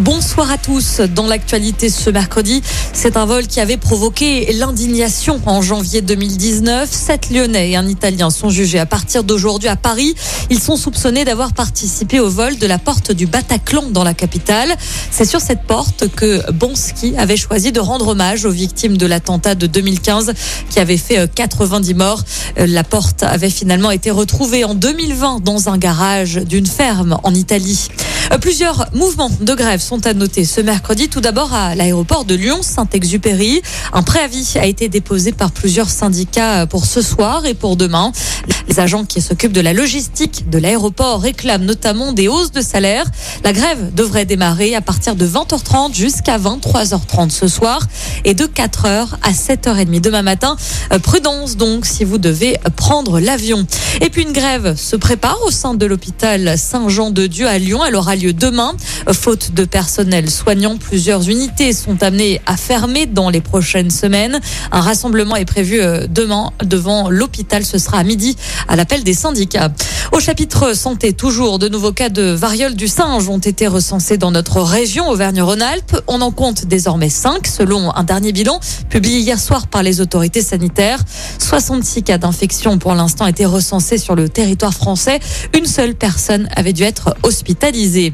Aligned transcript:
Bonsoir 0.00 0.50
à 0.50 0.58
tous. 0.58 1.00
Dans 1.00 1.28
l'actualité 1.28 1.88
ce 1.88 2.10
mercredi, 2.10 2.62
c'est 2.92 3.16
un 3.16 3.26
vol 3.26 3.46
qui 3.46 3.60
avait 3.60 3.76
provoqué 3.76 4.52
l'indignation 4.52 5.40
en 5.46 5.62
janvier 5.62 6.00
2019. 6.00 6.90
Sept 6.90 7.30
Lyonnais 7.30 7.70
et 7.70 7.76
un 7.76 7.86
Italien 7.86 8.30
sont 8.30 8.50
jugés 8.50 8.80
à 8.80 8.86
partir 8.86 9.22
d'aujourd'hui 9.22 9.68
à 9.68 9.76
Paris. 9.76 10.16
Ils 10.50 10.58
sont 10.58 10.76
soupçonnés 10.76 11.24
d'avoir 11.24 11.52
participé 11.52 12.18
au 12.18 12.28
vol 12.28 12.58
de 12.58 12.66
la 12.66 12.80
porte 12.80 13.12
du 13.12 13.26
Bataclan 13.26 13.84
dans 13.90 14.02
la 14.02 14.14
capitale. 14.14 14.74
C'est 15.12 15.26
sur 15.26 15.40
cette 15.40 15.62
porte 15.62 16.08
que 16.08 16.50
Bonski 16.50 17.14
avait 17.16 17.36
choisi 17.36 17.70
de 17.70 17.78
rendre 17.78 18.08
hommage 18.08 18.46
aux 18.46 18.50
victimes 18.50 18.96
de 18.96 19.06
l'attentat 19.06 19.54
de 19.54 19.68
2015 19.68 20.32
qui 20.70 20.80
avait 20.80 20.96
fait 20.96 21.32
90 21.32 21.94
morts. 21.94 22.24
La 22.56 22.82
porte 22.82 23.22
avait 23.22 23.48
finalement 23.48 23.92
été 23.92 24.10
retrouvée 24.10 24.64
en 24.64 24.74
2020 24.74 25.44
dans 25.44 25.68
un 25.68 25.78
garage 25.78 26.34
d'une 26.34 26.66
ferme 26.66 27.16
en 27.22 27.32
Italie. 27.32 27.90
Euh, 28.32 28.38
plusieurs 28.38 28.86
mouvements 28.92 29.30
de 29.40 29.54
grève 29.54 29.80
sont 29.80 30.06
à 30.06 30.14
noter 30.14 30.44
ce 30.44 30.60
mercredi. 30.60 31.08
Tout 31.08 31.20
d'abord 31.20 31.52
à 31.52 31.74
l'aéroport 31.74 32.24
de 32.24 32.34
Lyon-Saint-Exupéry. 32.34 33.62
Un 33.92 34.02
préavis 34.02 34.56
a 34.60 34.66
été 34.66 34.88
déposé 34.88 35.32
par 35.32 35.52
plusieurs 35.52 35.90
syndicats 35.90 36.66
pour 36.66 36.86
ce 36.86 37.02
soir 37.02 37.46
et 37.46 37.54
pour 37.54 37.76
demain. 37.76 38.12
Les 38.68 38.80
agents 38.80 39.04
qui 39.04 39.20
s'occupent 39.20 39.52
de 39.52 39.60
la 39.60 39.72
logistique 39.72 40.48
de 40.50 40.58
l'aéroport 40.58 41.20
réclament 41.20 41.64
notamment 41.64 42.12
des 42.12 42.28
hausses 42.28 42.52
de 42.52 42.60
salaire. 42.60 43.04
La 43.44 43.52
grève 43.52 43.94
devrait 43.94 44.24
démarrer 44.24 44.74
à 44.74 44.80
partir 44.80 45.16
de 45.16 45.26
20h30 45.26 45.94
jusqu'à 45.94 46.38
23h30 46.38 47.30
ce 47.30 47.48
soir 47.48 47.80
et 48.24 48.34
de 48.34 48.44
4h 48.44 49.08
à 49.22 49.32
7h30 49.32 50.00
demain 50.00 50.22
matin. 50.22 50.56
Euh, 50.92 50.98
prudence 50.98 51.56
donc 51.56 51.86
si 51.86 52.04
vous 52.04 52.18
devez 52.18 52.58
prendre 52.76 53.20
l'avion. 53.20 53.66
Et 54.00 54.10
puis 54.10 54.22
une 54.22 54.32
grève 54.32 54.76
se 54.76 54.96
prépare 54.96 55.38
au 55.46 55.50
sein 55.50 55.74
de 55.74 55.86
l'hôpital 55.86 56.58
Saint-Jean-de-Dieu 56.58 57.46
à 57.46 57.58
Lyon. 57.58 57.80
Elle 57.86 57.96
aura 57.96 58.16
lieu 58.16 58.32
demain. 58.32 58.74
Faute 59.12 59.52
de 59.52 59.64
personnel 59.64 60.30
soignant, 60.30 60.76
plusieurs 60.76 61.28
unités 61.28 61.72
sont 61.72 62.02
amenées 62.02 62.40
à 62.46 62.56
fermer 62.56 63.06
dans 63.06 63.30
les 63.30 63.40
prochaines 63.40 63.90
semaines. 63.90 64.40
Un 64.72 64.80
rassemblement 64.80 65.36
est 65.36 65.44
prévu 65.44 65.80
euh, 65.80 66.06
demain 66.08 66.52
devant 66.64 67.10
l'hôpital. 67.10 67.64
Ce 67.64 67.78
sera 67.78 67.98
à 67.98 68.04
midi 68.04 68.33
à 68.68 68.76
l'appel 68.76 69.04
des 69.04 69.14
syndicats. 69.14 69.70
Au 70.12 70.20
chapitre 70.20 70.74
santé, 70.76 71.12
toujours 71.12 71.58
de 71.58 71.68
nouveaux 71.68 71.92
cas 71.92 72.08
de 72.08 72.22
variole 72.22 72.74
du 72.74 72.88
singe 72.88 73.28
ont 73.28 73.38
été 73.38 73.66
recensés 73.66 74.16
dans 74.16 74.30
notre 74.30 74.60
région 74.60 75.08
Auvergne-Rhône-Alpes. 75.08 76.02
On 76.06 76.20
en 76.20 76.30
compte 76.30 76.66
désormais 76.66 77.08
5 77.08 77.46
selon 77.46 77.94
un 77.94 78.04
dernier 78.04 78.32
bilan 78.32 78.60
publié 78.88 79.18
hier 79.18 79.40
soir 79.40 79.66
par 79.66 79.82
les 79.82 80.00
autorités 80.00 80.42
sanitaires. 80.42 81.00
66 81.38 82.02
cas 82.02 82.18
d'infection 82.18 82.78
pour 82.78 82.94
l'instant 82.94 83.26
étaient 83.26 83.44
recensés 83.44 83.98
sur 83.98 84.14
le 84.14 84.28
territoire 84.28 84.74
français. 84.74 85.20
Une 85.56 85.66
seule 85.66 85.94
personne 85.94 86.48
avait 86.54 86.72
dû 86.72 86.82
être 86.82 87.16
hospitalisée. 87.22 88.12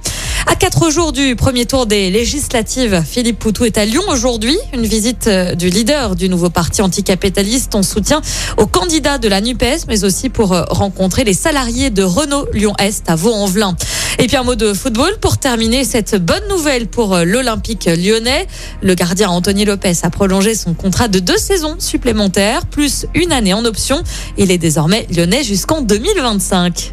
À 0.51 0.57
quatre 0.57 0.91
jours 0.91 1.13
du 1.13 1.37
premier 1.37 1.65
tour 1.65 1.87
des 1.87 2.11
législatives, 2.11 3.05
Philippe 3.07 3.39
Poutou 3.39 3.67
est 3.67 3.79
à 3.79 3.85
Lyon 3.85 4.03
aujourd'hui. 4.09 4.59
Une 4.75 4.85
visite 4.85 5.29
euh, 5.29 5.55
du 5.55 5.71
leader 5.71 6.17
du 6.17 6.29
nouveau 6.29 6.51
parti 6.51 6.83
anticapitaliste 6.83 7.77
en 7.77 7.85
soutien 7.85 8.21
aux 8.57 8.67
candidats 8.67 9.19
de 9.19 9.29
la 9.29 9.41
NUPES, 9.41 9.87
mais 9.87 10.03
aussi 10.03 10.29
pour 10.29 10.53
euh, 10.53 10.65
rencontrer 10.69 11.23
les 11.23 11.35
salariés 11.35 11.91
de 11.91 12.03
Renault 12.03 12.49
Lyon-Est 12.53 13.09
à 13.09 13.15
Vaux-en-Velin. 13.15 13.77
Et 14.19 14.27
puis 14.27 14.37
un 14.37 14.43
mot 14.43 14.57
de 14.57 14.75
football 14.75 15.19
pour 15.21 15.39
terminer 15.39 15.85
cette 15.85 16.17
bonne 16.17 16.47
nouvelle 16.49 16.89
pour 16.89 17.15
euh, 17.15 17.23
l'Olympique 17.23 17.87
lyonnais. 17.87 18.49
Le 18.83 18.95
gardien 18.95 19.31
Anthony 19.31 19.65
Lopez 19.65 19.99
a 20.03 20.11
prolongé 20.11 20.57
son 20.57 20.75
contrat 20.75 21.07
de 21.07 21.21
deux 21.21 21.39
saisons 21.39 21.77
supplémentaires, 21.79 22.67
plus 22.67 23.07
une 23.15 23.31
année 23.31 23.55
en 23.55 23.65
option. 23.65 24.03
Il 24.37 24.51
est 24.51 24.59
désormais 24.59 25.07
lyonnais 25.15 25.45
jusqu'en 25.45 25.81
2025. 25.81 26.93